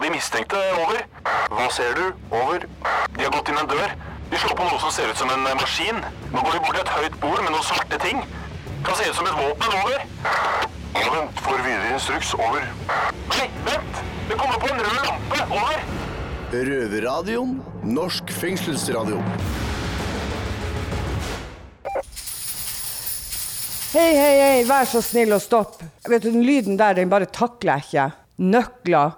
[0.00, 0.58] på de mistenkte.
[0.80, 1.02] Over.
[1.52, 2.04] Hva ser du?
[2.32, 2.64] Over.
[3.16, 3.90] De har gått inn en dør.
[4.30, 5.98] De slår på noe som ser ut som en maskin.
[6.32, 8.22] Nå går de bort til et høyt bord med noen svarte ting.
[8.86, 9.76] Kan se ut som et våpen.
[9.82, 10.06] Over.
[10.96, 11.44] Ja, vent.
[11.44, 12.32] Får videre instruks.
[12.38, 12.64] Over.
[13.34, 14.00] Nei, vent!
[14.30, 15.44] Det kommer på en rød lampe.
[15.50, 15.84] Over.
[16.70, 17.56] Røverradioen.
[17.84, 19.20] Norsk fengselsradio.
[23.90, 25.80] Hei, hei, hei, vær så snill og stopp.
[26.08, 28.04] Vet du, Den lyden der, den bare takler jeg ikke.
[28.40, 29.16] Nøkler,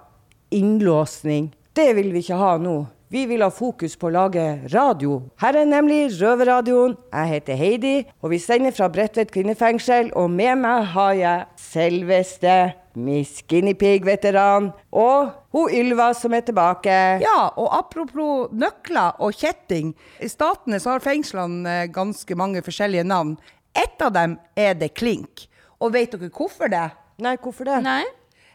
[0.53, 1.51] innlåsning.
[1.73, 2.83] Det vil vi ikke ha nå.
[3.13, 5.19] Vi vil ha fokus på å lage radio.
[5.37, 6.95] Her er nemlig Røverradioen.
[7.13, 7.91] Jeg heter Heidi,
[8.25, 10.09] og vi sender fra Bredtvet kvinnefengsel.
[10.17, 12.55] Og med meg har jeg selveste
[12.97, 16.95] Miss Guinea-pig-veteran og hun Ylva som er tilbake.
[17.21, 19.93] Ja, og apropos nøkler og kjetting.
[20.17, 23.37] I statene så har fengslene eh, ganske mange forskjellige navn.
[23.77, 25.45] Ett av dem er det Klink.
[25.81, 26.87] Og vet dere hvorfor det?
[27.21, 27.77] Nei, hvorfor det?
[27.85, 28.03] Nei?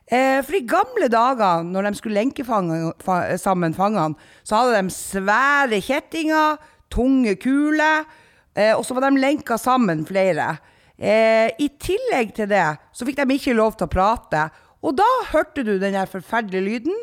[0.08, 4.16] Eh, for i gamle dager, når de skulle lenke fange, fa, sammen fangene,
[4.46, 6.56] så hadde de svære kjettinger,
[6.88, 8.08] tunge kuler,
[8.56, 10.54] eh, og så var de lenka sammen flere.
[10.96, 12.64] Eh, I tillegg til det
[12.96, 14.48] så fikk de ikke lov til å prate,
[14.82, 16.96] og da hørte du den der forferdelige lyden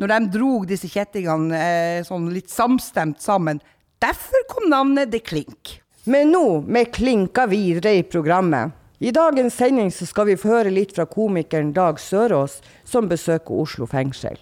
[0.00, 3.60] når de drog disse kjettingene eh, sånn litt samstemt sammen.
[4.02, 5.78] Derfor kom navnet The Klink.
[6.06, 8.74] Men nå, vi klinker videre i programmet.
[8.96, 13.52] I dagens sending så skal vi få høre litt fra komikeren Dag Sørås, som besøker
[13.52, 14.38] Oslo fengsel.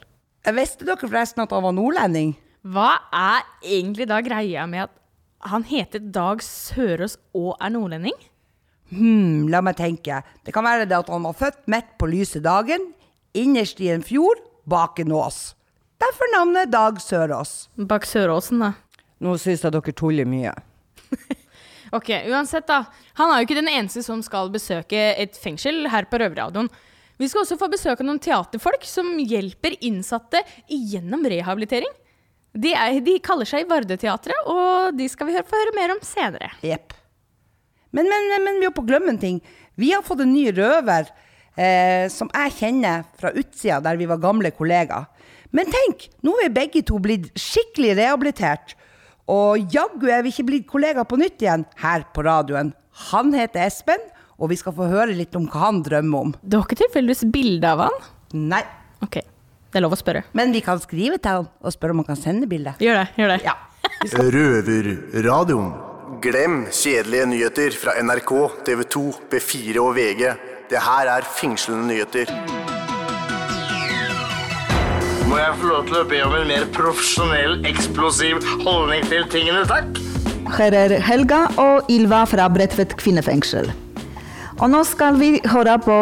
[0.46, 2.36] Jeg Visste dere forresten at han var nordlending?
[2.62, 4.94] Hva er egentlig da greia med at
[5.50, 8.14] han heter Dag Sørås og er nordlending?
[8.94, 10.22] Hmm, la meg tenke.
[10.46, 12.92] Det kan være det at han var født midt på lyse dagen,
[13.34, 14.39] innerst i en fjord,
[14.70, 15.56] bak en ås.
[15.98, 17.72] Derfor navnet Dag Sørås.
[17.74, 18.74] Bak Søråsen, da.
[19.18, 20.55] Nå syns jeg dere tuller mye.
[21.95, 22.81] Ok, uansett da.
[23.20, 26.70] Han er jo ikke den eneste som skal besøke et fengsel her på Røverradioen.
[27.20, 30.41] Vi skal også få besøk av noen teaterfolk som hjelper innsatte
[30.75, 31.92] igjennom rehabilitering.
[32.55, 36.03] De, er, de kaller seg Vardeteatret, og de skal vi høre- få høre mer om
[36.06, 36.51] senere.
[36.67, 36.95] Jepp.
[37.95, 39.39] Men, men, men, vi er på å glemme en ting.
[39.79, 41.07] Vi har fått en ny røver
[41.55, 45.07] eh, som jeg kjenner fra utsida, der vi var gamle kollegaer.
[45.55, 48.74] Men tenk, nå er begge to blitt skikkelig rehabilitert.
[49.30, 52.74] Og jaggu er vi ikke blitt kollegaer på nytt igjen her på radioen.
[53.11, 54.02] Han heter Espen,
[54.39, 56.35] og vi skal få høre litt om hva han drømmer om.
[56.42, 57.96] Du har ikke tilfeldigvis bilde av han?
[58.35, 58.62] Nei,
[59.05, 60.23] Ok, det er lov å spørre.
[60.33, 62.74] men vi kan skrive til han og spørre om han kan sende bilde.
[62.80, 63.40] Gjør det, gjør det.
[63.45, 63.55] Ja.
[64.35, 65.73] Røverradioen.
[66.24, 68.33] Glem kjedelige nyheter fra NRK,
[68.64, 70.29] TV 2, B4 og VG.
[70.70, 72.30] Det her er fengslende nyheter.
[75.34, 79.64] Må jeg få lov til å be om en mer profesjonell, eksplosiv holdning til tingene,
[79.67, 79.96] takk?
[80.55, 83.67] Her er Helga og Ylva fra Bredtvet kvinnefengsel.
[84.61, 85.96] Og nå skal vi høre på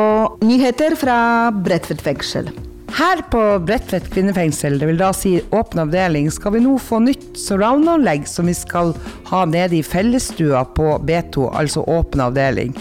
[0.44, 1.16] nyheter fra
[1.64, 2.50] Bredtvet fengsel.
[2.92, 7.40] Her på Bredtvet kvinnefengsel, det vil da si åpen avdeling, skal vi nå få nytt
[7.40, 8.92] surround-anlegg som vi skal
[9.32, 12.76] ha nede i fellesstua på B2, altså åpen avdeling.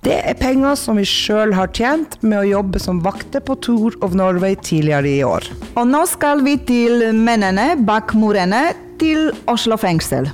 [0.00, 3.98] Det er penger som vi sjøl har tjent med å jobbe som vakter på Tour
[4.00, 5.44] of Norway tidligere i år.
[5.76, 10.30] Og nå skal vi til mennene bak murene til Oslo fengsel.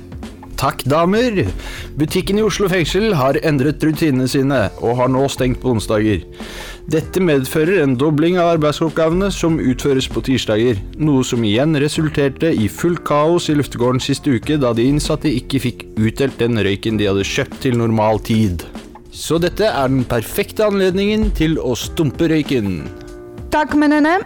[0.57, 1.43] Takk, damer.
[1.99, 6.23] Butikken i Oslo fengsel har endret rutinene sine, og har nå stengt på onsdager.
[6.87, 12.71] Dette medfører en dobling av arbeidsoppgavene som utføres på tirsdager, noe som igjen resulterte i
[12.71, 17.11] fullt kaos i luftegården siste uke, da de innsatte ikke fikk utdelt den røyken de
[17.11, 18.63] hadde kjøpt til normal tid.
[19.17, 22.83] Så dette er den perfekte anledningen til å stumpe røyken.
[23.53, 24.19] Takk, mennene.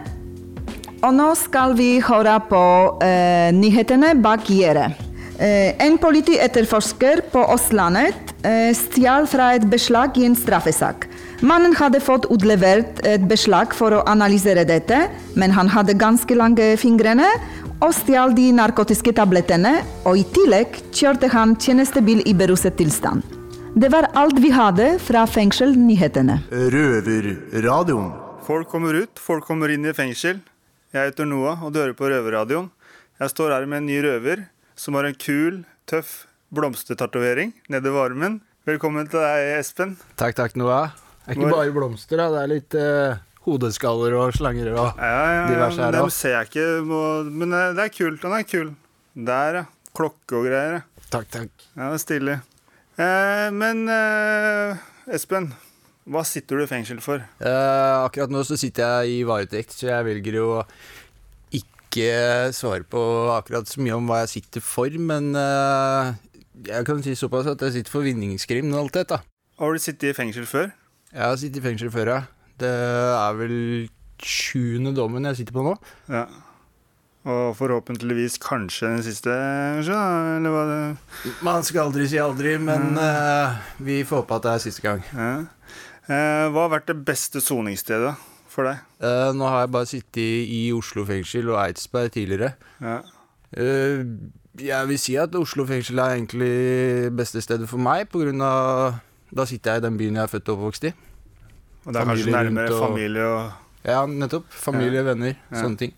[1.02, 2.60] Og nå skal vi høre på
[3.02, 5.00] eh, nyhetene bak gjerdet.
[5.40, 11.08] Eh, en politietterforsker på Østlandet eh, stjal fra et beslag i en straffesak.
[11.42, 16.74] Mannen hadde fått utlevert et beslag for å analysere dette, men han hadde ganske lange
[16.78, 17.32] fingrene
[17.82, 23.41] og stjal de narkotiske tablettene, og i tillegg kjørte han tjenestebil i beruset tilstand.
[23.74, 26.38] Det var alt vi hadde fra fengselnyhetene.
[26.50, 28.10] Røverradioen.
[28.44, 30.42] Folk kommer ut, folk kommer inn i fengsel.
[30.92, 32.68] Jeg heter Noah, og du hører på Røverradioen.
[33.22, 34.44] Jeg står her med en ny røver
[34.76, 38.40] som har en kul, tøff blomstertatovering nedover armen.
[38.68, 39.96] Velkommen til deg, Espen.
[40.20, 40.92] Takk, takk, Noah.
[41.24, 42.28] Det er ikke bare blomster, da.
[42.34, 46.36] Det er litt uh hodeskaller og slanger og Ja, ja, ja, diverse her Dem ser
[46.36, 46.66] jeg ikke,
[47.26, 48.22] men det det er kult.
[48.22, 48.72] Den er kul.
[49.14, 49.64] Der, ja.
[49.92, 50.84] Klokke og greier.
[51.10, 51.50] Takk, takk.
[51.76, 52.36] Ja, det er stilig.
[53.00, 54.80] Eh, men eh,
[55.16, 55.52] Espen,
[56.12, 57.22] hva sitter du i fengsel for?
[57.40, 60.48] Eh, akkurat nå så sitter jeg i varetekt, så jeg velger jo
[61.56, 63.00] ikke svare på
[63.34, 66.12] akkurat så mye om hva jeg sitter for, men eh,
[66.68, 69.22] jeg kan si såpass at jeg sitter for vinningskriminalitet, da.
[69.60, 70.70] Har du sittet i fengsel før?
[71.12, 72.22] Jeg har sittet i fengsel før, ja.
[72.60, 73.56] Det er vel
[74.22, 75.76] sjuende dommen jeg sitter på nå.
[76.12, 76.26] Ja.
[77.22, 79.98] Og forhåpentligvis kanskje den siste, kanskje?
[80.38, 84.52] Eller hva det Man skal aldri si aldri, men uh, vi får håpe at det
[84.56, 85.04] er siste gang.
[85.14, 85.32] ja.
[86.10, 88.16] Uh, Hva har vært det beste soningsstedet
[88.50, 88.80] for deg?
[88.98, 92.56] Uh, nå har jeg bare sittet i Oslo fengsel og Eidsberg tidligere.
[92.82, 92.96] Ja.
[94.58, 96.50] Jeg vil si at Oslo fengsel er egentlig
[97.16, 98.98] beste stedet for meg, på grunn av
[99.32, 100.92] Da sitter jeg i den byen jeg er født og oppvokst i.
[101.86, 103.52] Og det er kanskje nærmere og- familie og
[103.84, 104.44] Ja, nettopp.
[104.50, 105.56] Familie, venner, Ja.
[105.62, 105.92] sånne ting.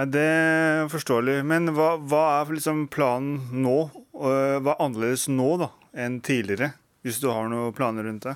[0.00, 1.38] Ja, Det er forståelig.
[1.46, 3.78] Men hva, hva er liksom planen nå?
[4.16, 6.72] Og Hva er annerledes nå da enn tidligere?
[7.04, 8.34] Hvis du har noen planer rundt det?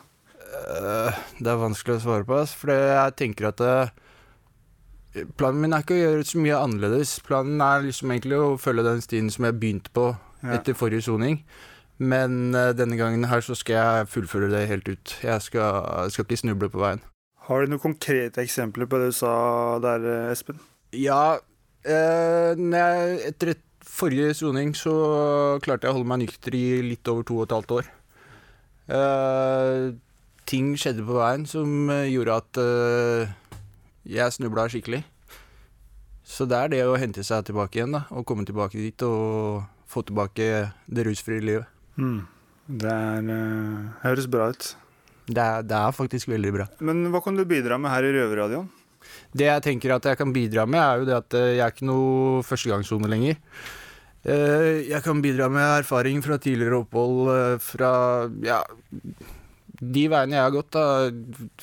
[0.54, 3.92] Eh, det er vanskelig å svare på, for jeg tenker at eh,
[5.38, 7.12] Planen min er ikke å gjøre så mye annerledes.
[7.22, 10.08] Planen er liksom egentlig å følge den stien som jeg begynte på
[10.44, 10.56] Ja.
[10.58, 11.38] etter forrige soning.
[12.02, 15.14] Men eh, denne gangen her så skal jeg fullføre det helt ut.
[15.22, 17.00] Jeg skal, skal ikke snuble på veien.
[17.46, 20.58] Har du noen konkrete eksempler på det du sa der, eh, Espen?
[20.96, 21.38] Ja,
[21.84, 23.62] eh, jeg, etter et
[23.94, 24.94] forrige soning så
[25.64, 27.90] klarte jeg å holde meg nykter i litt over to og et halvt år.
[28.94, 29.94] Eh,
[30.50, 33.34] ting skjedde på veien som eh, gjorde at eh,
[34.16, 35.02] jeg snubla skikkelig.
[36.24, 38.04] Så det er det å hente seg tilbake igjen, da.
[38.16, 40.48] Og komme tilbake dit og få tilbake
[40.88, 41.68] det rusfrie livet.
[42.64, 44.70] Det er, uh, høres bra ut.
[45.28, 46.66] Det er, det er faktisk veldig bra.
[46.80, 48.70] Men hva kan du bidra med her i Røverradioen?
[49.34, 51.74] Det jeg tenker at jeg kan bidra med, er jo det at eh, jeg er
[51.74, 53.40] ikke noe førstegangssone lenger.
[54.24, 57.90] Eh, Jeg kan bidra med erfaring fra tidligere opphold, eh, fra
[58.44, 58.62] ja,
[59.84, 61.10] de veiene jeg har gått, da,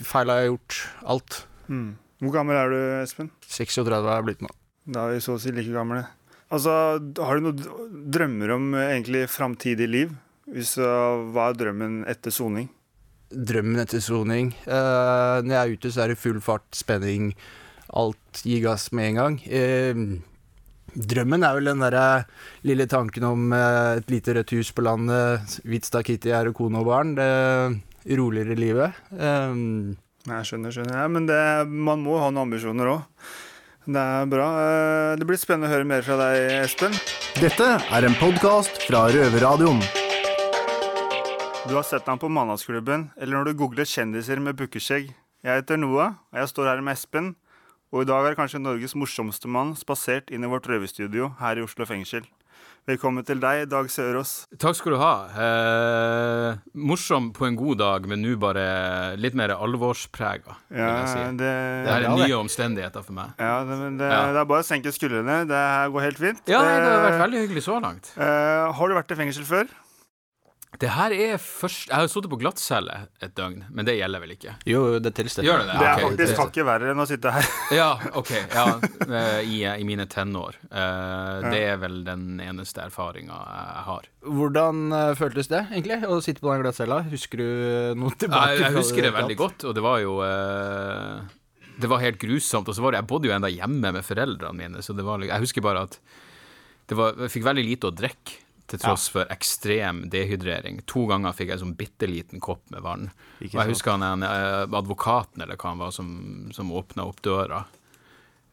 [0.05, 0.79] feil jeg gjort,
[1.15, 1.39] alt.
[1.71, 1.87] Mm.
[2.21, 3.31] Hvor gammel er du, Espen?
[3.49, 4.51] 36 er jeg blitt nå.
[4.91, 6.03] Da er vi så å si like gamle.
[6.51, 10.11] Altså, har du noen drømmer om egentlig framtidig liv?
[10.51, 12.67] Hvis, hva er drømmen etter soning?
[13.31, 14.51] Drømmen etter soning.
[14.65, 17.31] Uh, når jeg er ute, så er det full fart, spenning,
[17.95, 19.37] alt gir gass med en gang.
[19.47, 20.01] Uh,
[20.91, 22.05] drømmen er vel den derre
[22.67, 26.57] lille tanken om uh, et lite rødt hus på landet, hvitt stakitt i her og
[26.59, 27.15] kone og barn.
[27.19, 28.97] Det roligere livet.
[29.13, 30.95] Jeg skjønner, skjønner.
[30.97, 31.11] jeg.
[31.13, 33.31] men det, man må ha noen ambisjoner òg.
[33.85, 34.49] Det er bra.
[35.17, 36.97] Det blir spennende å høre mer fra deg, Espen.
[37.41, 40.00] Dette er en podkast fra Røverradioen.
[41.69, 45.11] Du har sett ham på Mandagsklubben, eller når du googler kjendiser med bukkeskjegg.
[45.45, 47.31] Jeg heter Noah, og jeg står her med Espen.
[47.91, 51.65] Og i dag er kanskje Norges morsomste mann spasert inn i vårt røverstudio her i
[51.65, 52.25] Oslo fengsel.
[52.89, 54.31] Velkommen til deg, Dag Sørås.
[54.61, 55.11] Takk skal du ha.
[55.43, 58.63] Eh, morsom på en god dag, men nå bare
[59.21, 61.19] litt mer alvorsprega, Ja, si.
[61.37, 63.35] det, Det er er nye omstendigheter for meg.
[63.37, 64.25] Ja, det, men det, Ja.
[64.33, 65.45] det er bare å senke skuldrene.
[65.45, 65.61] Det
[65.93, 66.41] går helt fint.
[66.47, 68.11] Ja, det har vært Eh, veldig hyggelig så langt.
[68.17, 69.67] eh, har du vært i fengsel før?
[70.81, 74.31] Det her er først Jeg har sittet på glattcelle et døgn, men det gjelder vel
[74.33, 74.55] ikke?
[74.65, 75.43] jo, det tilstår.
[75.45, 75.49] det.
[75.51, 75.75] Gjør det det?
[75.77, 77.49] Det er faktisk hakket verre enn å sitte her.
[77.81, 78.31] Ja, OK.
[78.33, 78.63] Ja,
[79.05, 80.57] eh, i, I mine tenår.
[80.71, 84.09] Eh, Det er vel den eneste erfaringa jeg har.
[84.25, 87.01] Hvordan eh, føltes det, egentlig, å sitte på den glattcella?
[87.13, 87.47] Husker du
[88.01, 88.55] noe tilbake?
[88.57, 90.17] Jeg, jeg husker det veldig godt, og det var jo
[91.81, 92.67] Det var helt grusomt.
[92.69, 95.21] Og så var det, jeg bodde jo enda hjemme med foreldrene mine, så det var,
[95.25, 95.97] jeg husker bare at
[96.89, 98.33] det var, jeg fikk veldig lite å drikke.
[98.71, 100.79] Til tross for ekstrem dehydrering.
[100.91, 103.09] To ganger fikk jeg en sånn bitte liten kopp med vann.
[103.41, 106.09] Ikke og jeg husker han en, eh, advokaten eller hva han var som,
[106.55, 107.65] som åpna opp døra.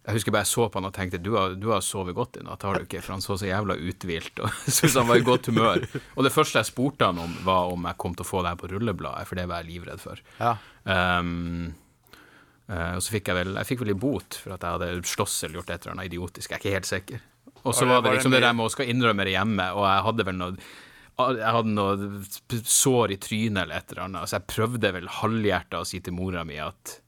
[0.08, 2.38] Jeg husker bare jeg så på han og tenkte du har, du har sovet godt
[2.40, 3.02] i natt, har du ikke?
[3.04, 5.84] For han så så jævla uthvilt og syntes han var i godt humør.
[6.16, 8.54] Og det første jeg spurte han om, var om jeg kom til å få det
[8.54, 10.22] her på rullebladet, for det var jeg livredd for.
[10.40, 10.54] Ja.
[10.88, 11.74] Um,
[12.72, 15.10] uh, og så fikk jeg vel Jeg fikk vel i bot for at jeg hadde
[15.12, 16.48] slåss eller gjort et eller annet idiotisk.
[16.48, 17.26] Jeg er ikke helt sikker.
[17.64, 20.04] Og så Var det- liksom det der med å skal innrømme det hjemme, og jeg
[20.08, 20.56] hadde vel noe
[21.18, 22.22] jeg hadde noe
[22.62, 26.14] sår i trynet eller et eller annet, så jeg prøvde vel halvhjerta å si til
[26.14, 27.00] mora mi at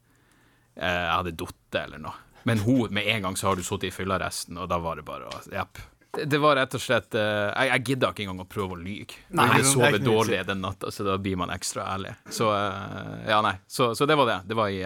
[0.77, 2.17] eh, jeg hadde datt eller noe.
[2.49, 5.07] Men hun, med en gang så har du sittet i fyllearresten, og da var det
[5.07, 5.79] bare å Jepp.
[6.11, 9.15] Det, var rett og slett eh, Jeg, jeg gidda ikke engang å prøve å lyge.
[9.31, 12.17] Nei, Jeg er ikke noe dårlig den natta, så da blir man ekstra ærlig.
[12.35, 13.55] Så eh, ja, nei.
[13.71, 14.41] Så, så det var det.
[14.51, 14.81] Det var i,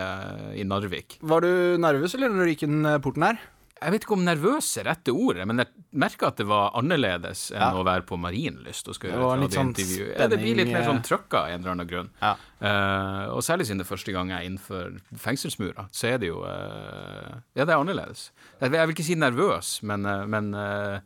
[0.61, 1.17] i Narvik.
[1.25, 3.41] Var du nervøs, eller, når du gikk inn porten her?
[3.85, 5.69] Jeg vet ikke om nervøs er rette ordet, men jeg
[6.01, 7.71] merka at det var annerledes enn Ja.
[7.77, 10.07] å være på Marienlyst og skal Det gjøre et radiointervju.
[10.09, 10.21] sånn.
[10.23, 11.07] Ja, det blir litt mer sånn eh.
[11.11, 12.11] trøkka en eller annen grunn.
[12.23, 12.35] Ja.
[12.65, 16.31] Uh, og særlig siden det er første gang jeg er innenfor fengselsmura, så er det
[16.33, 18.31] jo uh, Ja, det er annerledes.
[18.61, 20.99] Jeg, jeg vil ikke si nervøs, men, uh, men uh,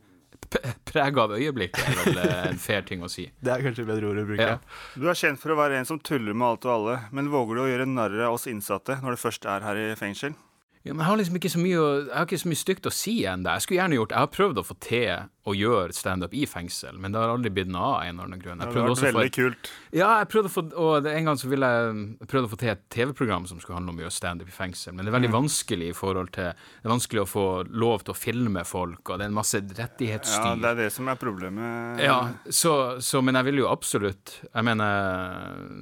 [0.89, 2.19] prega av øyeblikket er vel
[2.53, 3.27] en fair ting å si.
[3.43, 4.47] Det er kanskje bedre ord å bruke.
[4.55, 4.59] Ja.
[4.95, 7.59] Du er kjent for å være en som tuller med alt og alle, men våger
[7.59, 10.39] du å gjøre narr av oss innsatte når du først er her i fengsel?
[10.85, 11.81] Ja, jeg har liksom ikke så mye,
[12.15, 13.51] har ikke så mye stygt å si ennå.
[13.59, 16.99] Jeg skulle gjerne gjort Jeg har prøvd å få til å gjøre standup i fengsel,
[17.01, 18.59] men det har aldri blitt noe av en eller annen grunn.
[18.61, 19.71] Det Jeg hadde prøvde vært også å få veldig for, kult.
[19.97, 22.69] Ja, jeg prøvde å få Og en gang så ville jeg prøvde å få til
[22.75, 25.31] et TV-program som skulle handle om å gjøre standup i fengsel, men det er veldig
[25.33, 25.37] Mm.
[25.39, 29.19] vanskelig i forhold til Det er vanskelig å få lov til å filme folk, og
[29.19, 32.01] det er en masse Ja, det er det som er problemet.
[32.05, 32.19] Ja,
[32.51, 34.85] så, så, men jeg vil jo absolutt Jeg mener,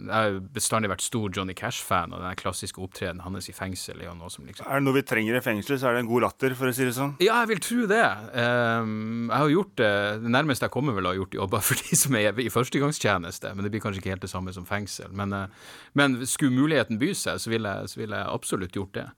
[0.07, 4.11] jeg har bestandig vært stor Johnny Cash-fan, og den klassiske opptredenen hans i fengsel er
[4.11, 6.53] jo noe som liksom Noe vi trenger i fengsel, så er det en god latter,
[6.55, 7.17] for å si det sånn.
[7.19, 8.03] Ja, jeg vil tro det.
[8.39, 11.81] Um, jeg har gjort det Det nærmeste jeg kommer vel å ha gjort jobber for
[11.81, 15.11] de som er i førstegangstjeneste, men det blir kanskje ikke helt det samme som fengsel.
[15.17, 19.09] Men, eh, men skulle muligheten by seg, så ville jeg, vil jeg absolutt gjort det.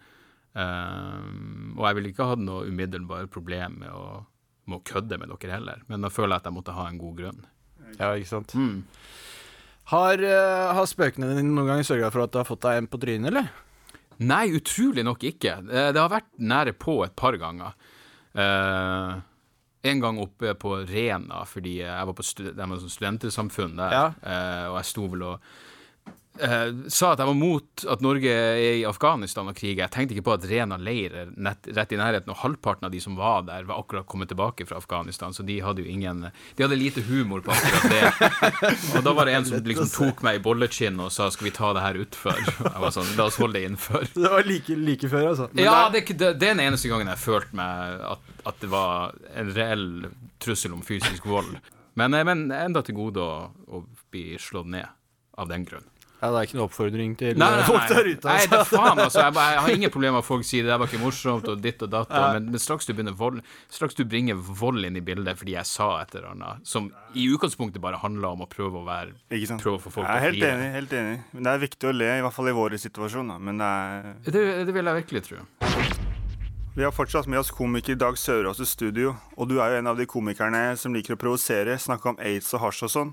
[0.56, 4.25] Um, og jeg ville ikke hatt noe umiddelbart problem med å,
[4.70, 7.00] med å kødde med dere heller, men da føler jeg at jeg måtte ha en
[7.02, 7.46] god grunn.
[7.98, 8.56] Ja, ikke sant.
[8.56, 8.80] Mm.
[9.92, 12.90] Har, uh, har spøkene dine noen gang sørga for at du har fått deg en
[12.90, 13.52] på trynet, eller?
[14.18, 15.58] Nei, utrolig nok ikke.
[15.70, 17.75] Eh, Det har vært nære på et par ganger.
[18.38, 19.18] Uh,
[19.88, 24.06] en gang oppe på Rena, fordi jeg var på stud sånn studentersamfunn der, Ja.
[24.22, 25.40] uh, og jeg sto vel og
[26.40, 29.85] eh, sa at jeg var mot at Norge er i Afghanistan og kriger.
[29.85, 31.33] Jeg tenkte ikke på at Rena leir er
[31.76, 34.80] rett i nærheten, og halvparten av de som var der, var akkurat kommet tilbake fra
[34.80, 36.26] Afghanistan, så de hadde jo ingen
[36.57, 38.30] De hadde lite humor på akkurat det.
[38.97, 41.54] og da var det en som liksom tok meg i bollekinn og sa 'skal vi
[41.54, 42.45] ta det her utfor'?
[42.64, 44.09] Jeg var sånn 'la oss holde det innenfor'.
[44.18, 45.49] Det var like, like før, altså.
[45.52, 48.61] Men Ja, det det, det, det er den eneste gangen jeg følte meg at, at
[48.62, 49.87] det var en reell
[50.42, 51.57] trussel om fysisk vold.
[51.99, 54.87] Men, eh, men enda til gode å, å bli slått ned
[55.38, 55.87] av den grunn.
[56.18, 58.26] Ja, det er ikke noe oppfordring til Nei, nei, eh, folk der ute.
[58.28, 59.20] Nei, det er faen, altså.
[59.22, 61.46] Jeg, bare, jeg har ingen problemer med at folk sier det det var ikke morsomt,
[61.52, 62.32] og ditt og datt, Ja.
[62.34, 66.00] men, men straks du vold Straks du bringer vold inn i bildet fordi jeg sa
[66.02, 69.14] et eller annet som i utgangspunktet bare handla om å prøve å være?
[69.62, 70.72] Prøve å få folk Jeg er helt enig.
[70.72, 71.20] helt enig.
[71.32, 73.28] Men det er viktig å le, i hvert fall i vår situasjon.
[73.28, 73.38] Da.
[73.38, 75.37] Men det er Det, det vil jeg virkelig tro.
[76.78, 79.16] Vi har fortsatt med oss komiker Dag Sørås i studio.
[79.37, 82.52] Og du er jo en av de komikerne som liker å provosere, snakke om aids
[82.54, 83.10] og hasj og sånn.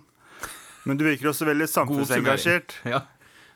[0.85, 2.75] Men du virker også veldig samfunnsengasjert.
[2.85, 3.03] Ja.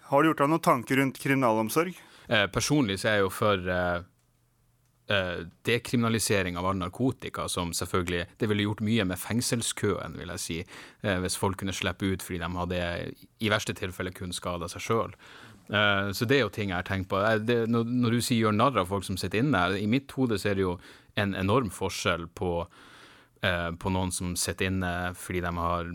[0.09, 1.98] Har du gjort deg noen tanker rundt kriminalomsorg?
[2.29, 4.00] Eh, personlig så er jeg jo for eh,
[5.13, 10.43] eh, dekriminalisering av all narkotika, som selvfølgelig Det ville gjort mye med fengselskøen, vil jeg
[10.45, 10.57] si,
[11.05, 12.81] eh, hvis folk kunne slippe ut fordi de hadde
[13.45, 15.13] i verste tilfelle kun skada seg sjøl.
[15.69, 17.21] Eh, så det er jo ting jeg har tenkt på.
[17.21, 20.09] Eh, Det, når, når du sier gjør narr av folk som sitter inne, i mitt
[20.17, 20.79] hode så er det jo
[21.17, 22.65] en enorm forskjell på
[23.39, 25.91] på noen som sitter inne fordi de har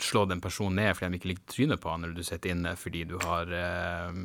[0.00, 2.72] slått en person ned fordi de ikke liker trynet på han, eller du sitter inne
[2.80, 4.20] fordi du har eh,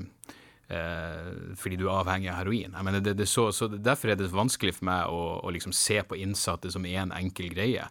[0.72, 2.78] eh, fordi du er avhengig av heroin.
[2.78, 5.76] Jeg mener, det, det så, så Derfor er det vanskelig for meg å, å liksom
[5.76, 7.90] se på innsatte som én en enkel greie.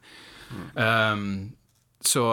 [0.75, 1.55] Um,
[2.05, 2.25] så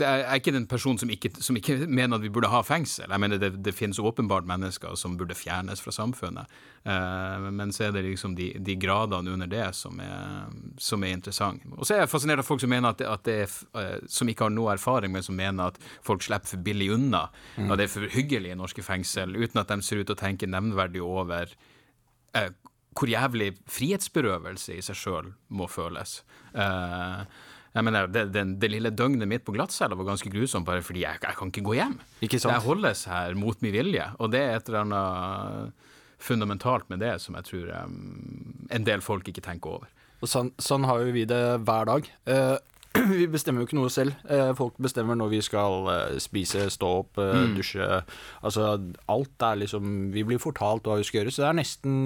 [0.00, 2.62] det er, er ikke den personen som ikke, som ikke mener at vi burde ha
[2.64, 3.10] fengsel.
[3.10, 6.46] Jeg mener Det, det finnes åpenbart mennesker som burde fjernes fra samfunnet.
[6.84, 11.16] Eh, men så er det liksom de, de gradene under det som er, som er
[11.18, 11.62] interessant.
[11.76, 14.08] Og så er jeg fascinert av folk som mener at det, at det er, eh,
[14.08, 17.26] som ikke har noe erfaring, men som mener at folk slipper for billig unna.
[17.56, 17.68] Mm.
[17.68, 20.22] Og det er for hyggelig i norske fengsel, uten at de ser ut til å
[20.24, 21.52] tenke nevnverdig over
[22.34, 22.52] eh,
[22.92, 26.20] hvor jævlig frihetsberøvelse i seg sjøl må føles.
[26.52, 27.24] Eh,
[27.72, 31.06] jeg mener, det, det, det lille døgnet mitt på glattcella var ganske grusomt, bare fordi
[31.06, 31.94] jeg, jeg kan ikke gå hjem.
[32.20, 32.52] Ikke sant?
[32.52, 35.88] Jeg holdes her mot min vilje, og det er et eller annet
[36.22, 37.96] fundamentalt med det som jeg tror um,
[38.70, 39.88] en del folk ikke tenker over.
[40.22, 42.06] Og sånn, sånn har jo vi det hver dag.
[42.30, 42.58] Eh,
[43.18, 44.12] vi bestemmer jo ikke noe selv.
[44.28, 47.54] Eh, folk bestemmer når vi skal eh, spise, stå opp, eh, Mm.
[47.56, 47.86] dusje.
[48.44, 48.66] Altså
[49.08, 52.04] alt er liksom Vi blir fortalt hva vi skal gjøre, så det er nesten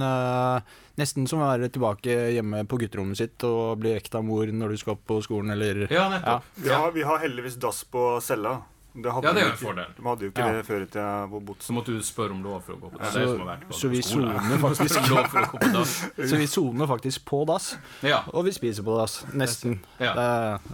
[0.96, 4.72] Nesten som å være tilbake hjemme på gutterommet sitt og bli vekt av mor når
[4.72, 6.46] du skal opp på skolen, eller Ja, nettopp.
[6.64, 6.78] Ja.
[6.78, 8.62] ja vi har heldigvis dass på cella.
[8.96, 9.88] Det hadde Ja, det er jo en fordel.
[9.96, 10.52] De hadde jo ikke Ja.
[10.56, 11.66] det før i tida på Botsen.
[11.68, 13.12] Så måtte du spørre om lov for å gå på dass.
[13.12, 15.08] Så- så vi soner faktisk.
[15.10, 15.96] lov for å gå på dass.
[16.30, 17.76] Så vi soner faktisk på dass.
[18.02, 18.22] Ja.
[18.32, 19.24] Og vi spiser på dass.
[19.34, 19.80] Nesten.
[20.00, 20.14] Ja.
[20.14, 20.24] Det,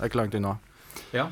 [0.02, 0.58] er, ikke langt unna.
[1.12, 1.26] ja.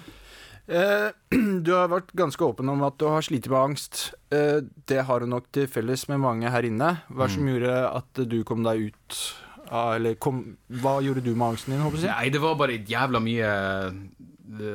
[0.70, 1.10] Eh,
[1.66, 4.12] du har vært ganske åpen om at du har slitt med angst.
[4.30, 7.02] Eh, det har du nok til felles med mange her inne.
[7.10, 7.48] Hva som Mm.
[7.58, 9.34] gjorde at du kom deg ut
[9.70, 12.10] av Eller kom, hva gjorde du med angsten din, håper jeg?
[12.10, 13.50] Nei, det var bare jævla mye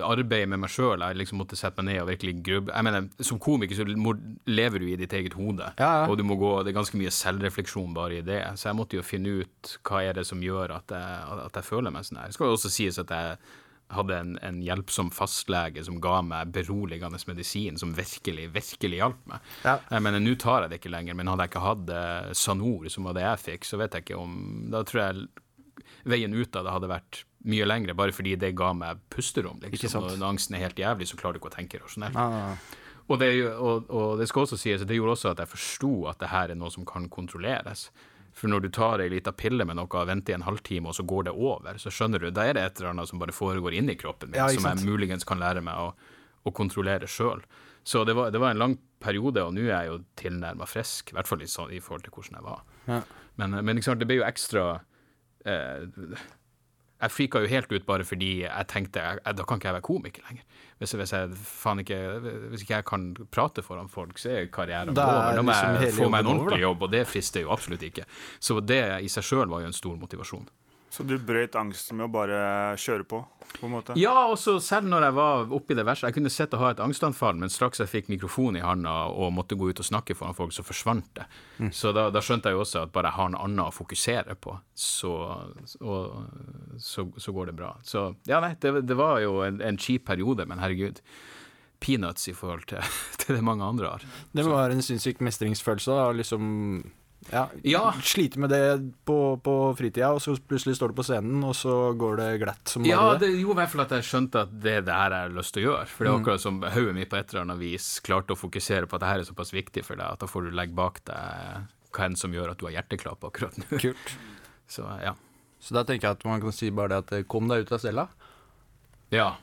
[0.05, 0.99] arbeid med meg sjøl.
[1.03, 2.71] Jeg liksom måtte sette meg ned og virkelig grubbe.
[2.73, 6.07] Jeg mener, Som komiker så må- lever du i ditt eget hode, Ja, ja.
[6.09, 8.41] og du må gå, det er ganske mye selvrefleksjon bare i det.
[8.57, 11.63] Så jeg måtte jo finne ut hva er det som gjør at jeg, at jeg
[11.63, 12.27] føler meg sånn her.
[12.27, 13.37] Det skal også sies at jeg
[13.91, 19.39] hadde en, en hjelpsom fastlege som ga meg beroligende medisin, som virkelig, virkelig hjalp meg.
[19.63, 19.79] Ja.
[19.91, 22.89] Jeg mener, Nå tar jeg det ikke lenger, men hadde jeg ikke hatt eh, Sanor,
[22.89, 25.27] som var det jeg fikk, så vet jeg ikke om Da tror jeg
[26.05, 29.59] veien ut av det hadde vært mye lengre, bare fordi det ga meg pusterom.
[29.61, 30.01] Liksom.
[30.19, 32.17] Når angsten er helt jævlig, så klarer du ikke å tenke rasjonelt.
[32.17, 32.57] Ah,
[33.07, 35.91] Og det, og, og det skal også sies at det gjorde også at jeg forsto
[36.09, 37.89] at det her er noe som kan kontrolleres.
[38.35, 40.95] For når du tar ei lita pille med noe og venter i en halvtime, og
[40.97, 43.31] så går det over, så skjønner du, da er det et eller annet som bare
[43.35, 45.93] foregår inni kroppen min, Ja, som jeg muligens kan lære meg å,
[46.49, 47.45] å kontrollere sjøl.
[47.85, 51.13] Så det var, det var en lang periode, og nå er jeg jo tilnærma frisk,
[51.13, 51.47] i hvert fall i,
[51.77, 52.65] i forhold til hvordan jeg var.
[52.89, 52.99] Ja.
[53.37, 54.65] Men, men sant, det ble jo ekstra
[55.45, 55.85] eh,
[57.05, 59.85] Jeg frika jo helt ut bare fordi jeg tenkte jeg, da kan ikke jeg være
[59.85, 60.45] komiker lenger.
[60.81, 61.35] Hvis, hvis, jeg,
[61.85, 61.99] ikke,
[62.51, 65.37] hvis ikke jeg kan prate foran folk, så er karrieren er over.
[65.37, 68.07] Da må liksom jeg få meg en ordentlig jobb, og det frister jo absolutt ikke.
[68.43, 70.49] Så det i seg sjøl var jo en stor motivasjon.
[70.95, 72.37] Så du brøt angsten med å bare
[72.79, 73.17] kjøre på,
[73.57, 73.95] på en måte?
[73.99, 76.69] Ja, og så selv når jeg var oppi det verste Jeg kunne sett å ha
[76.71, 80.15] et angstanfall, men straks jeg fikk mikrofonen i handa og måtte gå ut og snakke
[80.15, 81.27] foran folk, så forsvant det.
[81.59, 81.73] Mm.
[81.75, 84.39] Så da, da skjønte jeg jo også at bare jeg har noe annet å fokusere
[84.39, 85.13] på, så,
[85.83, 87.75] og, så, så går det bra.
[87.83, 91.03] Så ja, nei, det, det var jo en, en kjip periode, men herregud.
[91.83, 94.11] Peanuts i forhold til, til det mange andre har.
[94.31, 95.91] Det var en sinnssyk mestringsfølelse.
[95.91, 96.53] Da, liksom
[97.31, 97.91] ja, Ja.
[98.05, 98.61] Slite med det
[99.05, 102.67] på, på fritida, og så plutselig står du på scenen, og så går det glatt
[102.69, 103.27] som bare Ja, det.
[103.31, 105.35] det gjorde i hvert fall at jeg skjønte at det er det her jeg har
[105.39, 105.87] lyst til å gjøre.
[105.87, 106.21] For det er Mm.
[106.25, 109.07] akkurat som hodet mitt på et eller annet vis klarte å fokusere på at det
[109.09, 111.65] her er såpass viktig for deg, at da får du legge bak deg
[111.95, 113.79] hva enn som gjør at du har hjerteklapp akkurat nå.
[113.79, 114.15] Kult.
[114.67, 115.13] Så ja.
[115.59, 117.71] Så da tenker jeg at man kan si bare det at eh, kom deg ut
[117.71, 118.07] av cella.
[119.11, 119.35] Ja.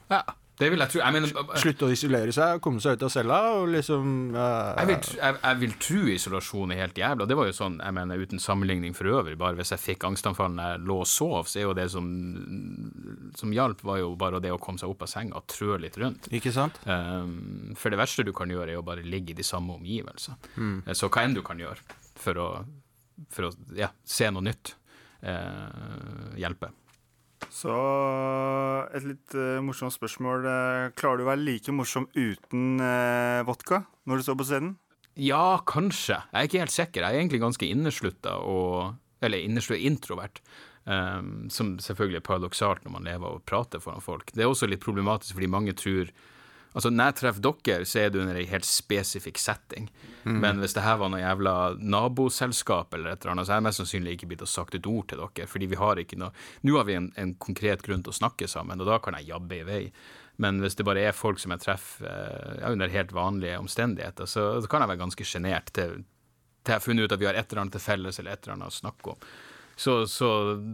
[0.61, 1.01] Det vil jeg tro.
[1.01, 4.89] Jeg mener Slutte å isolere seg, komme seg ut av cella og liksom uh, jeg
[4.91, 7.27] vil, jeg, jeg vil tro isolasjon er helt jævla.
[7.27, 10.53] Det var jo sånn, jeg mener uten sammenligning for øvrig, bare hvis jeg fikk angstanfall
[10.55, 12.11] når jeg lå og sov, så er jo det som,
[13.39, 15.97] som hjalp, var jo bare det å komme seg opp av senga og trø litt
[16.03, 16.29] rundt.
[16.37, 16.79] Ikke sant?
[16.85, 20.37] Um, for det verste du kan gjøre, er å bare ligge i de samme omgivelsene.
[20.61, 20.77] Mm.
[20.85, 21.81] Eh, Så hva enn du kan gjøre
[22.23, 22.49] for å,
[23.33, 24.77] for å ja, se noe nytt,
[25.25, 26.77] uh, hjelper.
[27.51, 27.75] Så
[28.95, 30.47] et litt uh, morsomt spørsmål.
[30.49, 34.75] Eh, klarer du å være like morsom uten uh, vodka når du står på scenen?
[35.21, 36.21] Ja, kanskje.
[36.31, 37.05] Jeg er ikke helt sikker.
[37.05, 40.41] Jeg er egentlig ganske inneslutta og Eller inneslutta introvert.
[40.83, 44.33] Um, som selvfølgelig er paradoksalt når man lever og prater foran folk.
[44.35, 46.11] Det er også litt problematisk fordi mange tror
[46.73, 49.91] Altså, Når jeg treffer dere, så er det under ei helt spesifikk setting.
[50.25, 50.39] Mm.
[50.41, 53.67] Men hvis det her var noe jævla naboselskap eller et eller annet, så er jeg
[53.69, 55.49] mest sannsynlig ikke blitt å sagt et ord til dere.
[55.51, 58.49] Fordi vi har ikke noe Nå har vi en, en konkret grunn til å snakke
[58.49, 59.85] sammen, og da kan jeg jabbe i vei.
[60.41, 64.27] Men hvis det bare er folk som jeg treffer eh, ja, under helt vanlige omstendigheter,
[64.27, 65.99] så, så kan jeg være ganske sjenert til,
[66.65, 68.47] til jeg har funnet ut at vi har et eller annet til felles eller et
[68.47, 69.27] eller annet å snakke om.
[69.83, 70.29] Så, så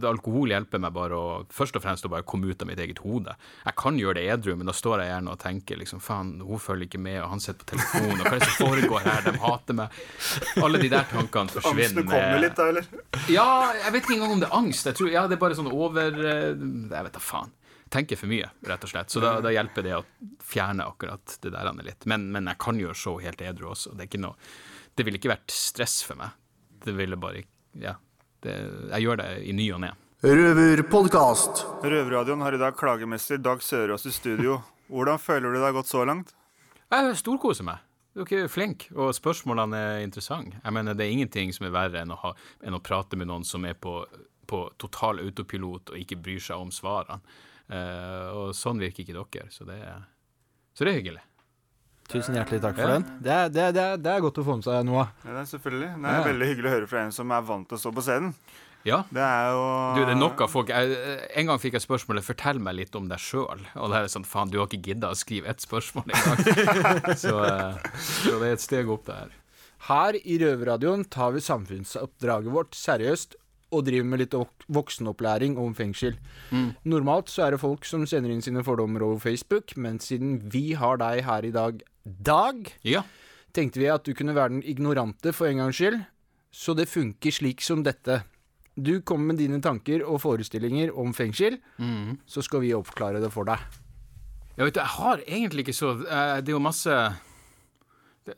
[0.05, 2.99] alkohol hjelper meg bare å først og fremst å bare komme ut av mitt eget
[3.01, 3.33] hode.
[3.65, 6.61] Jeg kan gjøre det edru, men da står jeg gjerne og tenker liksom, faen, hun
[6.61, 9.23] følger ikke med, og han sitter på telefonen, og hva er det som foregår her,
[9.25, 10.01] de hater meg.
[10.61, 11.87] Alle de der tankene forsvinner.
[11.87, 12.91] Angsten kommer litt, da, eller?
[13.33, 13.47] Ja,
[13.79, 14.89] jeg vet ikke engang om det er angst.
[14.91, 17.55] Jeg tror, ja, det er bare sånn over eh, Jeg vet da faen.
[17.89, 19.09] Tenker for mye, rett og slett.
[19.09, 20.03] Så da, da hjelper det å
[20.45, 22.05] fjerne akkurat det der litt.
[22.05, 23.95] Men, men jeg kan gjøre show helt edru også.
[23.95, 24.37] Det, er ikke noe,
[24.93, 26.37] det ville ikke vært stress for meg.
[26.85, 27.47] Det ville bare
[27.79, 27.95] Ja.
[28.43, 28.55] Det,
[28.93, 29.91] jeg gjør det i ny og ne.
[30.23, 31.63] Røverpodkast.
[31.83, 34.59] Røverradioen har i dag klagemester Dag Sørås i studio.
[34.91, 36.33] Hvordan føler du det har gått så langt?
[36.89, 37.85] Jeg storkoser meg.
[38.17, 40.57] Dere er flink og spørsmålene er interessante.
[40.63, 43.29] Jeg mener, Det er ingenting som er verre enn å, ha, enn å prate med
[43.29, 44.01] noen som er på,
[44.49, 47.21] på total autopilot og ikke bryr seg om svarene.
[47.69, 50.01] Uh, og sånn virker ikke dere, så det er,
[50.73, 51.21] så det er hyggelig.
[52.09, 52.93] Tusen hjertelig takk for Ja.
[52.97, 53.03] den.
[53.21, 55.11] Det er, det, er, det, er, det er godt å få med seg, noe av.
[55.25, 55.89] Ja, det er selvfølgelig.
[56.01, 56.23] Det er Ja.
[56.25, 58.33] veldig hyggelig å høre fra en som er vant til å stå på scenen.
[58.87, 59.03] Ja.
[59.11, 59.63] Det er jo
[59.95, 62.95] Du, det er nok av folk jeg, En gang fikk jeg spørsmålet 'fortell meg litt
[62.95, 63.65] om deg sjøl'.
[63.75, 67.15] Og det er sånn faen, du har ikke gidda å skrive ett spørsmål engang.
[67.23, 69.29] så, eh, så det er et steg opp, det her.
[69.89, 73.35] Her i Røverradioen tar vi samfunnsoppdraget vårt seriøst
[73.71, 74.33] og driver med litt
[74.67, 76.15] voksenopplæring om fengsel.
[76.51, 76.71] Mm.
[76.89, 80.73] Normalt så er det folk som sender inn sine fordommer over Facebook, men siden vi
[80.73, 81.81] har deg her i dag,
[82.21, 83.03] Dag, Ja.
[83.53, 85.99] tenkte vi at du kunne være den ignorante for en gangs skyld.
[86.51, 88.23] Så det funker slik som dette.
[88.79, 92.17] Du kommer med dine tanker og forestillinger om fengsel, mm.
[92.25, 93.59] så skal vi oppklare det for deg.
[94.57, 96.91] Jeg vet, jeg har egentlig ikke så eh, Det er jo masse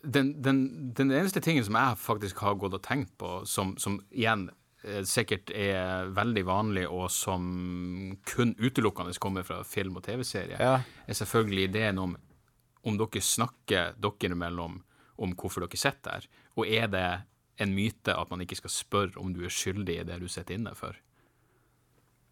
[0.04, 0.60] den, den,
[0.96, 4.46] den eneste tingen som jeg faktisk har gått og tenkt på, som, som igjen
[4.86, 10.78] eh, sikkert er veldig vanlig, og som kun utelukkende kommer fra film og TV-serier, Ja.
[11.08, 12.16] er selvfølgelig ideen om
[12.88, 14.80] om dere snakker dere imellom
[15.22, 17.08] om hvorfor dere sitter der, og er det
[17.62, 20.58] en myte at man ikke skal spørre om du er skyldig i det du sitter
[20.58, 20.98] inne for?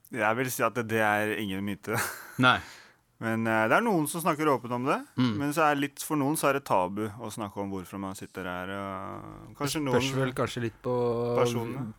[0.10, 1.98] Jeg vil si at det, er ingen myte.
[2.46, 2.58] Nei.
[3.20, 4.96] Men eh, det er noen som snakker åpent om det.
[5.20, 5.34] Mm.
[5.42, 8.16] Men så er litt, for noen så er det tabu å snakke om hvorfor man
[8.18, 8.72] sitter her.
[9.60, 10.96] Kanskje Det noen spørs vel kanskje litt på,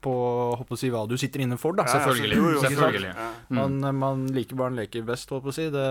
[0.02, 0.14] på
[0.62, 1.84] håper å si, hva du sitter inne for, da.
[1.86, 2.64] Ja, Selvfølgelig.
[2.64, 3.12] selvfølgelig.
[3.12, 3.28] Ja.
[3.60, 5.68] Man, man liker barn leker best, holdt på å si.
[5.70, 5.86] Det,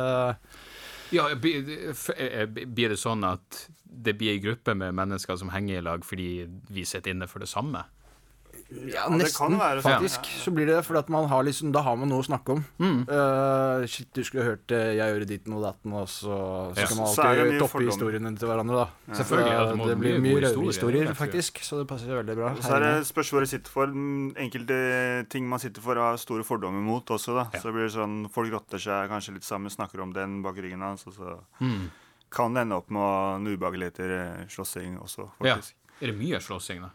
[1.12, 5.80] Ja, f- eh, blir det sånn at det blir ei gruppe med mennesker som henger
[5.80, 7.82] i lag fordi vi sitter inne for det samme?
[8.70, 9.92] Ja, det nesten, kan være sånn.
[9.98, 10.26] faktisk.
[10.44, 12.54] Så blir det fordi for at man har liksom, da har man noe å snakke
[12.54, 12.60] om.
[12.78, 13.00] Mm.
[13.10, 16.38] Uh, shit, du skulle hørt det, jeg gjør ditten og datten, og så,
[16.76, 16.86] så Ja.
[16.86, 19.14] skal man det alltid toppe historiene til hverandre, da.
[19.18, 22.36] Selvfølgelig, Så, må- det blir mye røverhistorier, historier, det er faktisk, så det passer veldig
[22.38, 22.52] bra.
[22.52, 23.88] Og så er det spørs hva du sitter for.
[23.88, 27.34] Mm, Enkelte ting man sitter for, har store fordommer mot også.
[27.36, 27.60] da.
[27.60, 30.80] Så blir det sånn, Folk rotter seg kanskje litt sammen, snakker om den bak ryggen
[30.86, 31.90] hans, og så Mm.
[32.30, 34.10] kan det ende opp med noen ubehageligheter,
[34.42, 35.56] eh, slåssing også, Ja.
[35.56, 35.74] faktisk.
[36.02, 36.90] Er det mye slåssing, da?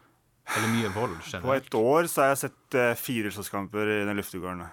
[0.45, 1.67] Eller mye vold På generelt?
[1.67, 4.67] et år så har jeg sett uh, fire slåsskamper i den luftegården.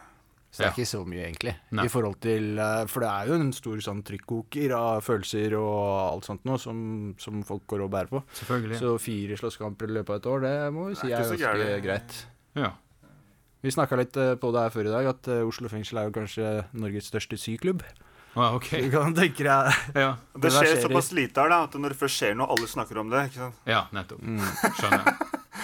[0.52, 0.74] Så det er Ja.
[0.76, 1.54] ikke så mye, egentlig.
[1.72, 1.86] Nei.
[1.88, 6.12] I forhold til, uh, For det er jo en stor sånn trykkoker av følelser og
[6.12, 8.22] alt sånt noe som, som folk går og bærer på.
[8.42, 8.80] Selvfølgelig.
[8.84, 11.38] Så fire slåsskamper i løpet av et år, det må vi si Det er er
[11.40, 12.20] ganske greit.
[12.60, 12.72] Ja.
[13.64, 16.16] Vi snakka litt uh, på det her før i dag, at Oslo fengsel er jo
[16.20, 17.84] kanskje Norges største syklubb.
[18.36, 18.82] Ah, okay.
[18.88, 20.16] Du kan tenke deg Ja.
[20.40, 23.10] Det skjer såpass lite her da, at når det først skjer noe, alle snakker om
[23.12, 23.26] det.
[23.32, 23.56] ikke sant?
[23.68, 24.20] ja, nettopp.
[24.80, 25.18] Skjønner.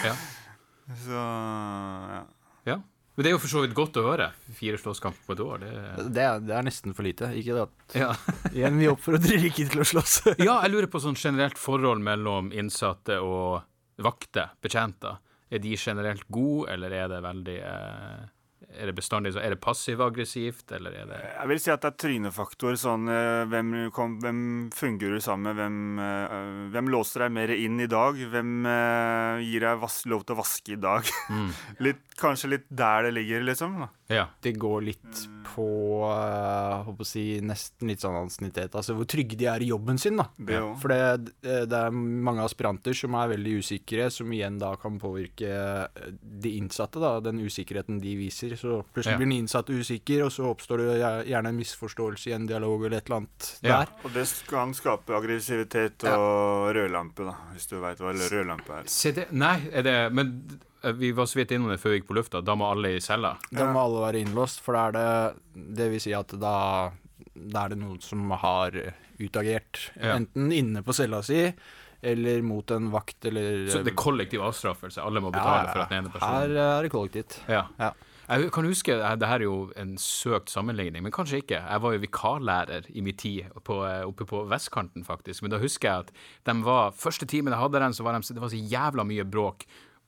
[0.06, 0.14] Ja.
[1.04, 1.22] Så
[2.14, 2.22] ja.
[2.70, 2.78] ja.
[3.18, 4.28] Men det er jo for så vidt godt å høre.
[4.60, 5.72] Fire slåsskamper på et år, det
[6.14, 7.32] det er, det er nesten for lite.
[7.40, 8.12] Ikke det at ja.
[8.52, 10.20] Igjen, vi oppfordrer ikke til å slåss.
[10.48, 13.66] ja, jeg lurer på sånn generelt forhold mellom innsatte og
[14.06, 15.18] vakter, betjenter.
[15.50, 18.24] Er de generelt gode, eller er det veldig eh,
[18.78, 21.92] Er det bestandig så Er det passiv-aggressivt, eller er det Jeg vil si at det
[21.92, 22.78] er trynefaktor.
[22.80, 24.42] Sånn, eh, hvem, kom, hvem
[24.76, 25.60] fungerer sammen med?
[25.60, 26.40] Hvem, eh,
[26.76, 28.20] hvem låser deg mer inn i dag?
[28.34, 31.14] Hvem eh, gir deg vas lov til å vaske i dag?
[31.86, 33.88] litt, kanskje litt der det ligger, liksom.
[34.10, 34.28] Ja.
[34.42, 35.66] Det går litt på
[36.06, 38.76] uh, håper å si, nesten litt sånn ansiennitet.
[38.78, 40.28] Altså hvor trygge de er i jobben sin, da.
[40.38, 40.60] Det.
[40.82, 41.34] For det,
[41.72, 46.54] det er mange aspiranter som er veldig usikre, som igjen da kan påvirke eh, de
[46.60, 47.16] innsatte, da.
[47.26, 48.56] Den usikkerheten de viser.
[48.60, 49.18] Så plutselig Ja.
[49.24, 51.00] blir den innsatte usikker, og så oppstår det
[51.32, 53.80] gjerne en misforståelse i en dialog eller et eller annet Ja.
[53.82, 53.92] der.
[54.06, 58.88] Og det kan skape aggressivitet og rødlampe, da, hvis du veit hva rødlampe er.
[58.88, 60.64] Se det Nei, er det Men eh,
[60.98, 62.42] vi var så vidt innom det før vi gikk på lufta.
[62.46, 63.36] Da må alle i cella.
[63.50, 66.54] Da må alle være innlåst, for da er det Det vil si at da,
[67.34, 68.78] da er det noen som har
[69.18, 69.92] utagert.
[69.96, 70.16] Ja.
[70.18, 71.42] Enten inne på cella si,
[72.02, 75.02] eller mot en vakt, eller Så det er kollektiv avstraffelse.
[75.02, 77.40] Alle må betale for at den ene personen Her er det kollektivt.
[77.50, 77.66] Ja.
[77.82, 77.94] Ja.
[78.28, 81.62] Jeg kan huske, eh, det her er jo en søkt sammenligning, men kanskje ikke.
[81.64, 85.42] Jeg var jo vikarlærer i min tid på, eh, oppe på vestkanten, faktisk.
[85.42, 86.12] Men da husker jeg at
[86.44, 89.24] de var, første timen jeg hadde den, så var de, det var så jævla mye
[89.24, 89.64] bråk.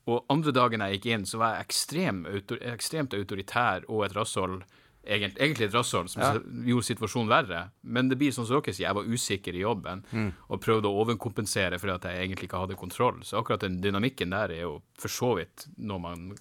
[0.08, 4.14] Og andre dagen jeg gikk inn, så var jeg ekstrem, autor, ekstremt autoritær og et
[4.16, 4.62] rasshold.
[5.04, 6.32] Egent, egentlig et rasshold som Ja.
[6.66, 7.70] gjorde situasjonen verre.
[7.82, 10.02] Men det blir sånn som dere sier, jeg var usikker i jobben
[10.50, 13.22] og prøvde å overkompensere fordi at jeg egentlig ikke hadde kontroll.
[13.24, 16.34] Så akkurat den dynamikken der er jo for så vidt noe man,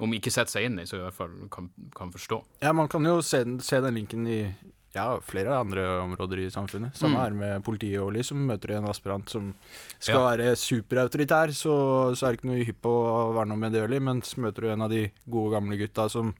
[0.00, 2.42] om ikke setter seg inn i, så i hvert fall kan, kan forstå.
[2.62, 4.54] Ja, man kan jo se, se den linken i
[4.94, 6.96] ja, flere andre områder i samfunnet.
[6.98, 7.22] Samme Mm.
[7.22, 9.54] her med politiet og som møter en aspirant som
[9.98, 10.36] skal Ja.
[10.36, 14.34] være superautoritær, så, så er det ikke noe hypp på å være noe medgjørlig, mens
[14.36, 16.34] møter du en av de gode gamle gutta som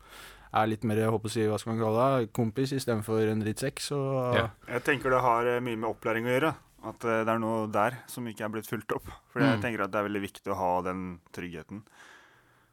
[0.53, 3.41] er litt mer, jeg håper å si, hva skal man kalle det, kompis istedenfor en
[3.45, 4.51] drittsekk, så Ja.
[4.67, 6.55] Jeg tenker det har eh, mye med opplæring å gjøre.
[6.83, 9.05] At eh, det er noe der som ikke er blitt fulgt opp.
[9.33, 9.63] For jeg Mm.
[9.63, 11.83] tenker at det er veldig viktig å ha den tryggheten.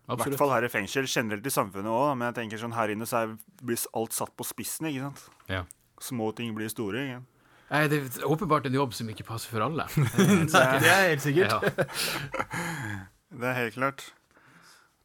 [0.08, 2.14] I hvert fall her i fengsel, generelt i samfunnet òg.
[2.16, 4.88] Men jeg tenker sånn her inne så er, blir alt satt på spissen.
[4.88, 5.26] ikke sant?
[5.52, 5.66] Ja.
[6.04, 7.04] Små ting blir store.
[7.04, 7.34] ikke sant?
[7.68, 9.84] Nei, det er åpenbart en jobb som ikke passer for alle.
[10.54, 11.52] det er helt sikkert.
[11.52, 11.88] Ja.
[13.38, 14.06] Det er helt klart.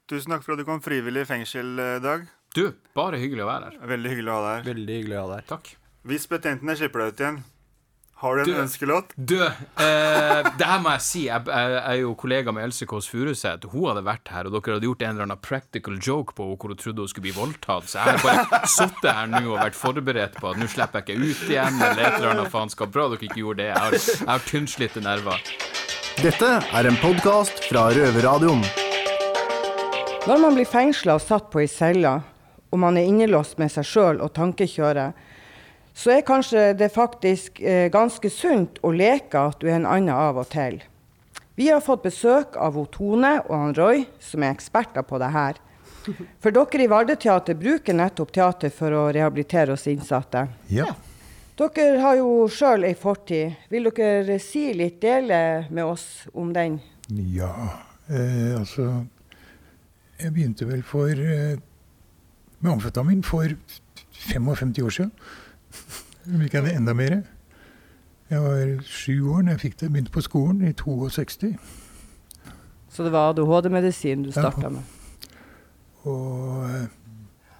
[0.09, 2.29] Tusen takk for at du kom frivillig i fengsel, i Dag.
[2.55, 3.81] Du, bare hyggelig å være her.
[3.91, 4.69] Veldig hyggelig å ha deg her.
[4.71, 5.49] Veldig hyggelig å ha deg her.
[5.51, 5.71] Takk.
[6.13, 7.39] Hvis betjentene slipper deg ut igjen,
[8.23, 9.15] har du en ønskelåt?
[9.17, 11.23] Du, uh, det her må jeg si.
[11.27, 13.67] Jeg, jeg, jeg er jo kollega med Else Kåss Furuseth.
[13.73, 16.61] Hun hadde vært her, og dere hadde gjort en eller annen practical joke på henne
[16.63, 17.91] hvor hun trodde hun skulle bli voldtatt.
[17.91, 21.19] Så jeg har bare sittet her nå og vært forberedt på at nå slipper jeg
[21.19, 22.95] ikke ut igjen, eller et eller annet faenskap.
[22.95, 23.69] Bra dere ikke gjorde det.
[23.73, 25.51] Jeg har, jeg har tynnslitte nerver.
[26.23, 28.63] Dette er en podkast fra Røverradioen.
[30.31, 32.21] Når man blir fengsla og satt på ei celle,
[32.71, 35.19] og man er innelåst med seg sjøl og tankekjøret,
[35.95, 40.15] så er kanskje det faktisk eh, ganske sunt å leke at du er en annen
[40.15, 40.81] av og til.
[41.55, 45.33] Vi har fått besøk av hun Tone og han Roy, som er eksperter på det
[45.35, 45.61] her.
[46.43, 50.47] For dere i Vardeteater bruker nettopp teater for å rehabilitere oss innsatte.
[50.73, 50.89] Ja.
[51.61, 53.59] Dere har jo sjøl ei fortid.
[53.71, 56.81] Vil dere si litt, dele med oss om den?
[57.13, 57.53] Ja,
[58.09, 59.05] eh, altså
[60.23, 61.59] Jeg begynte vel for eh,
[62.63, 63.51] med amfetamin for
[64.31, 65.13] 55 år siden.
[66.27, 67.23] Om jeg det enda mer.
[68.31, 69.91] Jeg var sju år da jeg fikk det.
[69.93, 71.53] Begynte på skolen i 62.
[72.93, 74.41] Så det var ADHD-medisin du Ja.
[74.41, 74.83] starta med?
[76.05, 76.87] Og eh,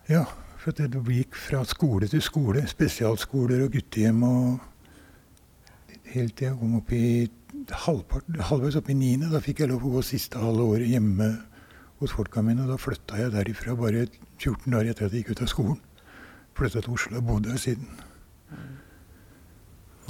[0.09, 0.25] ja,
[0.59, 2.67] for det gikk fra skole til skole.
[2.69, 4.61] Spesialskoler og guttehjem og
[6.13, 7.31] Helt til jeg kom opp i
[7.87, 9.31] halvpart, halvveis opp i niende.
[9.33, 11.29] Da fikk jeg lov å gå siste halve året hjemme
[12.03, 12.67] hos folka mine.
[12.69, 14.03] Da flytta jeg derifra bare
[14.37, 15.79] 14 dager etter at jeg gikk ut av skolen.
[16.59, 17.89] Flytta til Oslo og bodde her siden.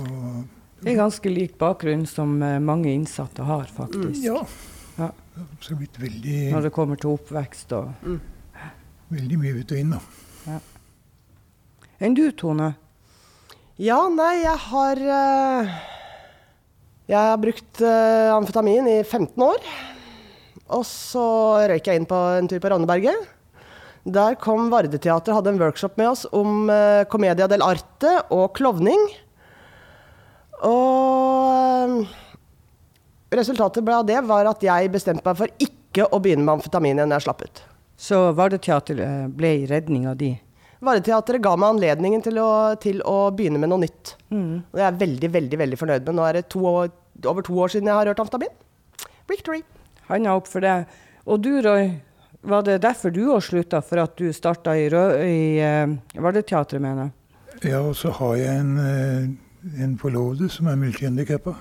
[0.00, 0.44] Og
[0.82, 4.22] Det er ganske lik bakgrunn som eh, mange innsatte har, faktisk.
[4.24, 4.40] ja.
[4.98, 5.08] Ja.
[5.32, 7.94] Har blitt veldig, Når det kommer til oppvekst og
[9.12, 10.58] veldig mye ut og inn, da.
[12.02, 12.74] Enn du, Tone?
[13.80, 15.72] Ja, nei, jeg har eh,
[17.08, 19.64] Jeg har brukt eh, amfetamin i 15 år.
[20.72, 21.24] Og så
[21.70, 23.30] røyk jeg inn på en tur på Ravneberget.
[24.02, 28.98] Der kom Vardeteater hadde en workshop med oss om uh, commedia del arte og klovning.
[30.68, 32.14] Og eh,
[33.38, 37.10] resultatet av det var at jeg bestemte meg for ikke å begynne med amfetamin igjen
[37.10, 37.62] når jeg slapp ut.
[38.02, 40.32] Så Vardeteatret ble redninga di?
[40.82, 42.50] Vardeteatret ga meg anledningen til å,
[42.82, 44.16] til å begynne med noe nytt.
[44.34, 44.64] Mm.
[44.66, 46.16] Og det er jeg veldig, veldig veldig fornøyd med.
[46.18, 46.90] Nå er det to år,
[47.22, 48.56] over to år siden jeg har rørt amfetamin.
[49.30, 49.62] Victory.
[50.08, 50.80] Handa opp for det.
[51.30, 51.92] Og du, Roy,
[52.42, 56.82] var det derfor du òg slutta, for at du starta i, Rø i uh, Vardeteatret,
[56.82, 57.70] mener jeg?
[57.70, 59.26] Ja, og så har jeg en, eh,
[59.78, 61.54] en forlovede som er multihandikappa.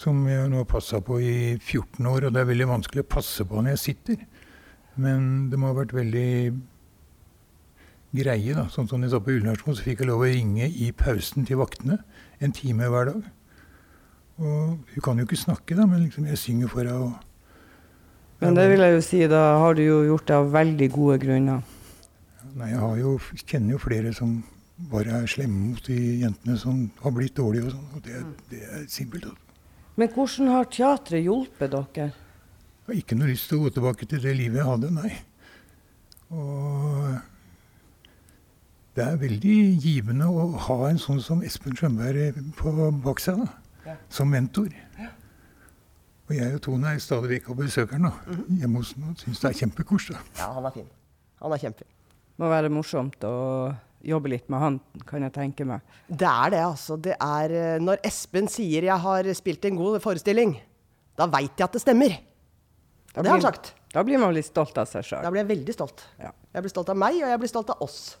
[0.00, 3.12] Som jeg nå har passa på i 14 år, og det er veldig vanskelig å
[3.16, 4.22] passe på når jeg sitter.
[5.00, 6.30] Men det må ha vært veldig
[8.16, 8.66] greie, da.
[8.72, 11.60] Sånn som de satt på Ullensmo, så fikk jeg lov å ringe i pausen til
[11.60, 12.00] vaktene
[12.42, 13.26] en time hver dag.
[14.40, 17.18] Og hun kan jo ikke snakke, da, men liksom jeg synger for henne.
[18.40, 21.18] Men det vil jeg jo si, da har du jo gjort det av veldig gode
[21.20, 21.60] grunner.
[22.56, 24.38] Nei, jeg har jo, kjenner jo flere som
[24.90, 27.88] bare er slemme mot de jentene som har blitt dårlige og sånn.
[27.96, 29.28] Og det, det er simpelt.
[29.30, 29.64] altså.
[30.00, 32.06] Men hvordan har teatret hjulpet dere?
[32.10, 35.10] Jeg har ikke noe lyst til å gå tilbake til det livet jeg hadde, nei.
[36.30, 37.18] Og
[38.96, 42.72] det er veldig givende å ha en sånn som Espen Skjønberg på
[43.04, 43.50] bak seg, da.
[43.86, 43.94] Ja.
[44.12, 44.72] Som mentor.
[46.30, 48.12] Og jeg og Tone er stadig vekk og besøker han da,
[48.60, 50.10] hjemme hos ham og syns det er kjempekos.
[50.14, 50.90] Ja, han er fin.
[51.42, 51.96] Han er kjempefin.
[52.38, 53.34] Må være morsomt å
[54.06, 55.84] jobbe litt med han, kan jeg tenke meg.
[56.08, 56.96] Det er det, altså.
[57.00, 60.56] Det er eh, Når Espen sier 'jeg har spilt en god forestilling',
[61.16, 62.16] da veit jeg at det stemmer.
[63.10, 63.74] Blir, det har han sagt.
[63.92, 65.22] Da blir man litt stolt av seg sjøl.
[65.22, 66.04] Da blir jeg veldig stolt.
[66.18, 66.32] Ja.
[66.54, 68.18] Jeg blir stolt av meg, og jeg blir stolt av oss.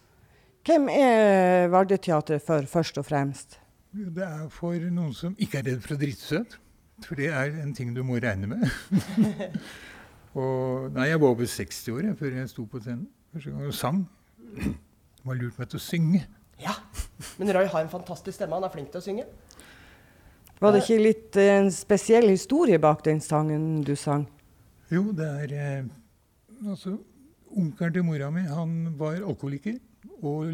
[0.66, 3.58] Hvem er Vardøteatret for, først og fremst?
[3.92, 6.58] Det er for noen som ikke er redd for å drite seg ut.
[7.06, 8.66] For det er en ting du må regne med.
[10.38, 13.66] og nei, jeg var over 60 år jeg, før jeg sto på scenen første gang
[13.70, 14.04] og sang.
[15.20, 16.24] De har lurt meg til å synge.
[16.60, 16.74] Ja.
[17.40, 18.56] Men Roy har en fantastisk stemme.
[18.56, 19.28] Han er flink til å synge.
[20.60, 24.26] Var det ikke litt eh, en spesiell historie bak den sangen du sang?
[24.92, 25.90] Jo, det er eh,
[26.60, 26.98] Altså,
[27.56, 29.78] onkelen til mora mi, han var alkoholiker.
[30.20, 30.50] Og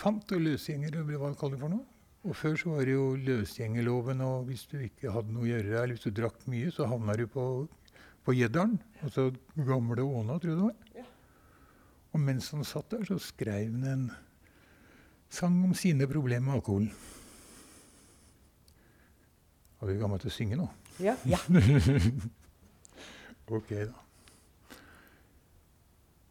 [0.00, 1.84] fant og løsgjenger, eller hva han kaller det for noe.
[2.24, 5.74] Og før så var det jo løsgjengerloven, og hvis du ikke hadde noe å gjøre,
[5.82, 7.44] eller hvis du drakk mye, så havna du på,
[8.24, 8.78] på Gjeddalen.
[9.04, 9.26] Altså
[9.58, 10.83] gamle Åna, tror jeg det var.
[12.14, 14.06] Og mens han satt der, så skrev han en
[15.34, 16.92] sang om sine problemer med alkoholen.
[19.82, 20.68] Er vi gamle til å synge nå?
[21.02, 21.16] Ja.
[21.26, 21.40] Ja.
[23.58, 24.04] ok, da.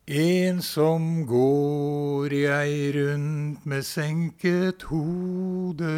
[0.03, 5.93] Ensom går jeg rundt med senket hode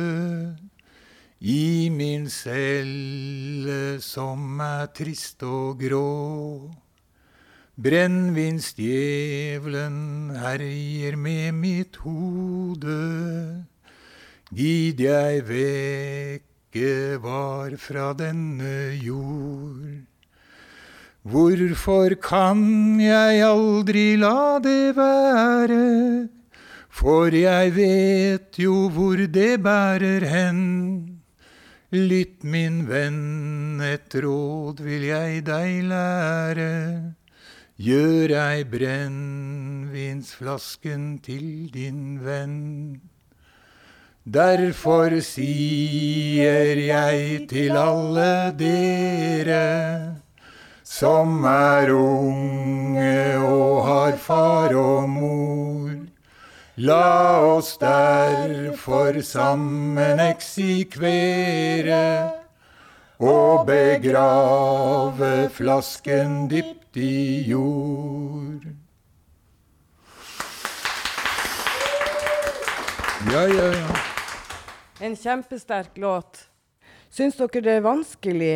[1.42, 6.06] i min celle som er trist og grå.
[7.76, 12.96] Brennevinsdjevelen herjer med mitt hode.
[14.56, 20.08] Gid jeg vekke var fra denne jord.
[21.28, 26.32] Hvorfor kan jeg aldri la det være?
[26.88, 31.20] For jeg vet jo hvor det bærer hen.
[31.92, 37.20] Lytt, min venn, et råd vil jeg deg lære.
[37.76, 43.02] Gjør ei brennevinsflasken til din venn.
[44.24, 50.16] Derfor sier jeg til alle dere
[50.88, 55.92] som er unge og har far og mor.
[56.80, 62.32] La oss derfor sammen eksikvere
[63.20, 68.66] og begrave flasken dypt i jord.
[73.32, 73.96] Ja, ja, ja.
[75.00, 76.46] En kjempesterk låt.
[77.10, 78.54] Syns dere det er vanskelig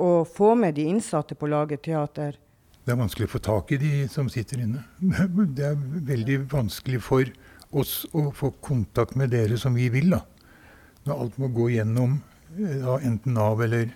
[0.00, 2.38] å få med de innsatte på å lage teater?
[2.84, 4.82] Det er vanskelig å få tak i de som sitter inne.
[5.56, 5.76] Det er
[6.08, 7.28] veldig vanskelig for
[7.70, 10.10] oss å få kontakt med dere som vi vil.
[10.16, 10.22] da.
[11.04, 12.18] Når alt må gå gjennom
[12.56, 13.92] ja, enten Nav eller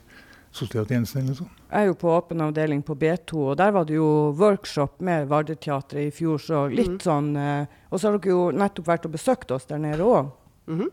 [0.53, 1.62] sosialtjenesten eller noe sånt.
[1.73, 4.07] Jeg er jo på åpen avdeling på B2, og der var det jo
[4.37, 7.01] workshop med Vardeteatret i fjor, så litt mm.
[7.01, 10.29] sånn eh, Og så har dere jo nettopp vært og besøkt oss der nede òg.
[10.69, 10.91] Mhm.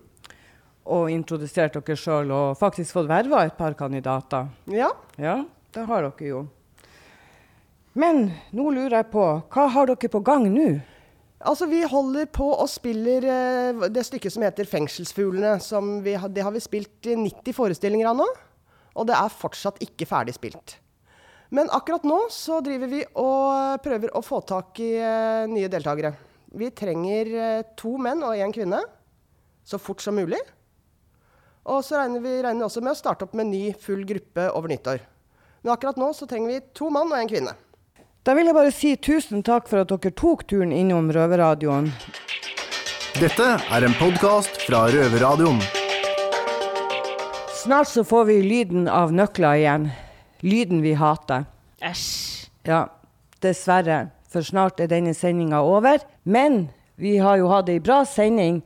[0.95, 4.47] Og introdusert dere sjøl, og faktisk fått verva et par kandidater.
[4.71, 4.93] Ja.
[5.19, 5.41] Ja,
[5.75, 6.45] det har dere jo.
[7.99, 10.69] Men nå lurer jeg på, hva har dere på gang nå?
[11.39, 15.59] Altså, vi holder på og spiller eh, det stykket som heter 'Fengselsfuglene'.
[15.59, 18.27] Som vi det har vi spilt i 90 forestillinger av nå.
[18.97, 20.77] Og det er fortsatt ikke ferdig spilt.
[21.49, 26.13] Men akkurat nå så driver vi og prøver å få tak i eh, nye deltakere.
[26.53, 28.83] Vi trenger eh, to menn og én kvinne.
[29.65, 30.39] Så fort som mulig.
[31.69, 34.71] Og så regner vi regner også med å starte opp med ny full gruppe over
[34.71, 35.01] nyttår.
[35.61, 37.55] Men akkurat nå så trenger vi to mann og en kvinne.
[38.25, 41.91] Da vil jeg bare si tusen takk for at dere tok turen innom Røverradioen.
[43.19, 45.78] Dette er en podkast fra Røverradioen.
[47.69, 49.83] Snart så får vi lyden av nøkler igjen.
[50.41, 51.43] Lyden vi hater.
[51.85, 52.47] Æsj.
[52.65, 52.79] Ja,
[53.45, 54.07] dessverre.
[54.25, 56.01] For snart er denne sendinga over.
[56.25, 58.63] Men vi har jo hatt ei bra sending.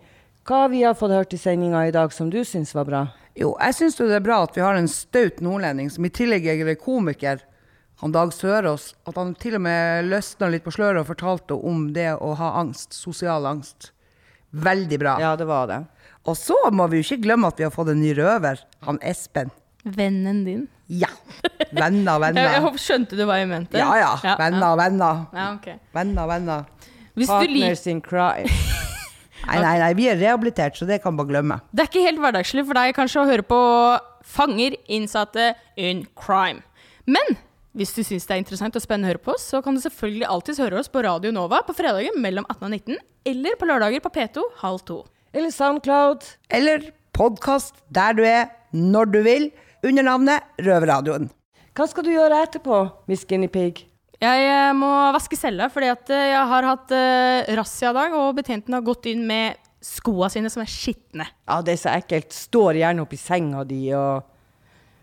[0.48, 3.02] Hva vi har fått hørt i sendinga i dag som du syns var bra?
[3.36, 6.48] Jo, jeg syns det er bra at vi har en staut nordlending som i tillegg
[6.54, 7.44] er komiker,
[8.00, 8.94] han Dag Sørås.
[9.04, 12.56] At han til og med løsna litt på sløret og fortalte om det å ha
[12.64, 12.96] angst.
[12.96, 13.92] Sosial angst.
[14.56, 15.20] Veldig bra.
[15.20, 15.84] Ja, det var det.
[16.26, 18.62] Og så må vi jo ikke glemme at vi har fått en ny røver.
[18.88, 19.52] Han Espen.
[19.84, 20.62] Vennen din?
[20.88, 21.10] Ja.
[21.74, 23.78] Venner, Jeg, jeg håper- skjønte du hva jeg mente?
[23.78, 24.36] Ja, ja.
[24.40, 25.26] Venner, venner.
[25.36, 25.68] Ja, ok.
[25.94, 26.66] Venner, venner.
[27.16, 28.48] Hvis du Partners in crime.
[29.44, 31.58] Nei, nei, nei, vi er rehabilitert, så det kan bare glemme.
[31.76, 33.58] Det er ikke helt hverdagslig for deg kanskje å høre på
[34.24, 36.62] fanger, innsatte in crime.
[37.04, 37.36] Men
[37.76, 39.82] hvis du syns det er interessant og spennende å høre på oss, så kan du
[39.84, 43.02] selvfølgelig alltids høre oss på Radio Nova på fredager mellom 18 og 19,
[43.34, 45.02] eller på lørdager på P2 halv to.
[45.34, 46.26] Eller Soundcloud.
[46.54, 49.48] Eller podkast der du er, når du vil,
[49.82, 51.26] under navnet Røverradioen.
[51.74, 53.82] Hva skal du gjøre etterpå, Miss Guinea Pig?
[54.22, 58.14] Jeg eh, må vaske cella fordi at eh, jeg har hatt uh, razzia i dag,
[58.14, 61.26] og betjenten har gått inn med skoa sine som er skitne.
[61.50, 62.30] Ja, det er så ekkelt.
[62.38, 64.30] Står gjerne oppi senga di og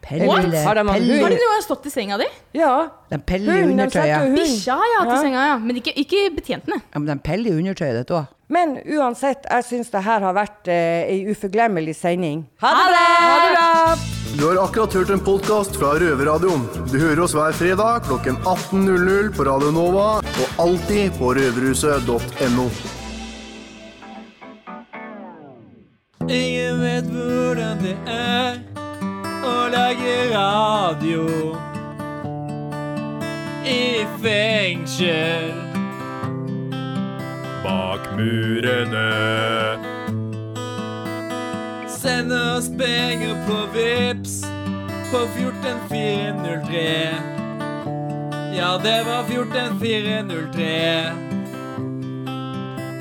[0.01, 0.47] Pelle, What?
[0.47, 1.17] har de en Pelle.
[1.21, 2.31] Har de noe stått i senga di?
[2.57, 2.73] Ja.
[3.11, 4.31] Den peller i de undertøyet.
[4.39, 5.59] Bikkja har jeg hatt i senga, ja.
[5.61, 6.79] Men ikke, ikke betjentene.
[6.87, 8.31] Ja, men den peller i undertøyet ditt òg.
[8.51, 12.43] Men uansett, jeg syns det her har vært eh, ei uforglemmelig sending.
[12.59, 13.05] Ha det!
[13.23, 13.69] Ha det bra!
[14.41, 16.65] Du har akkurat hørt en podkast fra Røverradioen.
[16.91, 22.67] Du hører oss hver fredag klokken 18.00 på Radio Nova og alltid på røverhuset.no.
[26.27, 28.61] Ingen vet hvordan det er
[29.47, 31.27] å lage radio
[33.67, 35.70] i fengsel.
[37.63, 39.11] Bak murene.
[41.89, 44.43] Send oss penger på Vips
[45.13, 47.15] på 14403.
[48.57, 51.13] Ja, det var 14403.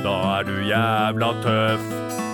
[0.04, 2.29] Da er du jævla tøff.